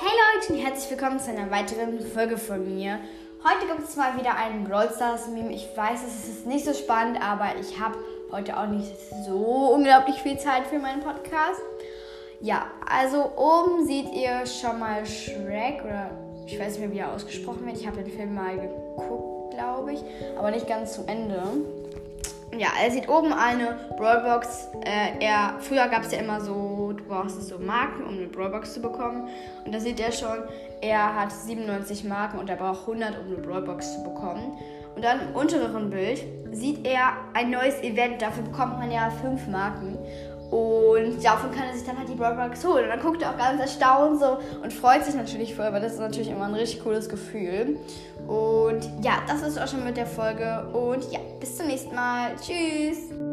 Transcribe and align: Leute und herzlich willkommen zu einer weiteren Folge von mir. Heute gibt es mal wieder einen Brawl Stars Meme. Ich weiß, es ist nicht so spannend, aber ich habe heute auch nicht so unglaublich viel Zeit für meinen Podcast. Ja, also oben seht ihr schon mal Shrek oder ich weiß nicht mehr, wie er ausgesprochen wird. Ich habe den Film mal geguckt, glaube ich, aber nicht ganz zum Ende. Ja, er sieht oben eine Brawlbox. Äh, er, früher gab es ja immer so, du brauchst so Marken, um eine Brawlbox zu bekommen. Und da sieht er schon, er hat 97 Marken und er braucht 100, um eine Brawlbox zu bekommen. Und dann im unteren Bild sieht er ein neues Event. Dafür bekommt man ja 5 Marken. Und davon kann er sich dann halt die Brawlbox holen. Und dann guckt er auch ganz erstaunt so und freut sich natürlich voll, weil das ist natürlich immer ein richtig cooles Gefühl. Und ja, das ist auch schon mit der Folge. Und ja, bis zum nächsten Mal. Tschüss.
Leute 0.00 0.54
und 0.54 0.58
herzlich 0.58 0.90
willkommen 0.90 1.20
zu 1.20 1.30
einer 1.30 1.50
weiteren 1.50 2.00
Folge 2.00 2.38
von 2.38 2.64
mir. 2.74 2.98
Heute 3.44 3.66
gibt 3.66 3.86
es 3.86 3.96
mal 3.96 4.16
wieder 4.18 4.34
einen 4.34 4.64
Brawl 4.64 4.88
Stars 4.88 5.28
Meme. 5.28 5.52
Ich 5.52 5.68
weiß, 5.76 6.00
es 6.06 6.26
ist 6.26 6.46
nicht 6.46 6.64
so 6.64 6.72
spannend, 6.72 7.20
aber 7.22 7.50
ich 7.60 7.78
habe 7.78 7.98
heute 8.32 8.58
auch 8.58 8.66
nicht 8.66 8.94
so 9.26 9.72
unglaublich 9.74 10.16
viel 10.16 10.38
Zeit 10.38 10.66
für 10.68 10.78
meinen 10.78 11.02
Podcast. 11.02 11.60
Ja, 12.40 12.66
also 12.90 13.30
oben 13.36 13.86
seht 13.86 14.10
ihr 14.14 14.46
schon 14.46 14.78
mal 14.78 15.04
Shrek 15.04 15.84
oder 15.84 16.10
ich 16.46 16.58
weiß 16.58 16.78
nicht 16.78 16.80
mehr, 16.80 16.92
wie 16.92 16.98
er 17.00 17.12
ausgesprochen 17.12 17.66
wird. 17.66 17.76
Ich 17.76 17.86
habe 17.86 18.02
den 18.02 18.10
Film 18.10 18.34
mal 18.34 18.58
geguckt, 18.58 19.54
glaube 19.54 19.92
ich, 19.92 20.00
aber 20.38 20.50
nicht 20.50 20.66
ganz 20.66 20.94
zum 20.94 21.06
Ende. 21.08 21.42
Ja, 22.58 22.68
er 22.82 22.90
sieht 22.90 23.08
oben 23.08 23.32
eine 23.32 23.78
Brawlbox. 23.96 24.68
Äh, 24.84 25.24
er, 25.24 25.54
früher 25.60 25.86
gab 25.88 26.02
es 26.02 26.12
ja 26.12 26.18
immer 26.18 26.40
so, 26.40 26.92
du 26.96 27.04
brauchst 27.04 27.40
so 27.42 27.58
Marken, 27.58 28.04
um 28.04 28.16
eine 28.16 28.26
Brawlbox 28.26 28.74
zu 28.74 28.82
bekommen. 28.82 29.28
Und 29.64 29.72
da 29.72 29.78
sieht 29.78 30.00
er 30.00 30.10
schon, 30.10 30.38
er 30.80 31.14
hat 31.14 31.32
97 31.32 32.04
Marken 32.04 32.38
und 32.38 32.50
er 32.50 32.56
braucht 32.56 32.80
100, 32.80 33.18
um 33.20 33.26
eine 33.26 33.36
Brawlbox 33.36 33.94
zu 33.94 34.02
bekommen. 34.02 34.58
Und 34.96 35.04
dann 35.04 35.20
im 35.28 35.36
unteren 35.36 35.90
Bild 35.90 36.24
sieht 36.50 36.84
er 36.86 37.12
ein 37.34 37.50
neues 37.50 37.80
Event. 37.82 38.20
Dafür 38.20 38.42
bekommt 38.42 38.78
man 38.78 38.90
ja 38.90 39.10
5 39.10 39.46
Marken. 39.46 39.96
Und 40.50 41.24
davon 41.24 41.52
kann 41.52 41.68
er 41.68 41.74
sich 41.74 41.86
dann 41.86 41.96
halt 41.96 42.08
die 42.08 42.14
Brawlbox 42.14 42.64
holen. 42.64 42.84
Und 42.84 42.90
dann 42.90 43.00
guckt 43.00 43.22
er 43.22 43.30
auch 43.30 43.38
ganz 43.38 43.60
erstaunt 43.60 44.18
so 44.18 44.38
und 44.62 44.72
freut 44.72 45.04
sich 45.04 45.14
natürlich 45.14 45.54
voll, 45.54 45.72
weil 45.72 45.80
das 45.80 45.92
ist 45.92 46.00
natürlich 46.00 46.30
immer 46.30 46.46
ein 46.46 46.54
richtig 46.54 46.82
cooles 46.82 47.08
Gefühl. 47.08 47.78
Und 48.26 48.90
ja, 49.02 49.22
das 49.28 49.42
ist 49.42 49.60
auch 49.60 49.68
schon 49.68 49.84
mit 49.84 49.96
der 49.96 50.06
Folge. 50.06 50.66
Und 50.72 51.10
ja, 51.12 51.20
bis 51.38 51.56
zum 51.56 51.68
nächsten 51.68 51.94
Mal. 51.94 52.32
Tschüss. 52.36 53.29